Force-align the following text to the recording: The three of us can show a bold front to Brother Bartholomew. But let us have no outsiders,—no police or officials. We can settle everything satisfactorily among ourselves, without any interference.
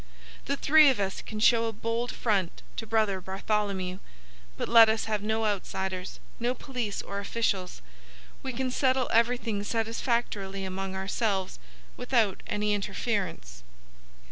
The 0.45 0.57
three 0.57 0.89
of 0.89 0.99
us 0.99 1.21
can 1.21 1.39
show 1.39 1.65
a 1.65 1.71
bold 1.71 2.11
front 2.11 2.63
to 2.77 2.87
Brother 2.87 3.21
Bartholomew. 3.21 3.99
But 4.57 4.67
let 4.67 4.89
us 4.89 5.05
have 5.05 5.21
no 5.21 5.45
outsiders,—no 5.45 6.55
police 6.55 7.03
or 7.03 7.19
officials. 7.19 7.83
We 8.41 8.51
can 8.51 8.71
settle 8.71 9.11
everything 9.13 9.63
satisfactorily 9.63 10.65
among 10.65 10.95
ourselves, 10.95 11.59
without 11.97 12.41
any 12.47 12.73
interference. 12.73 13.61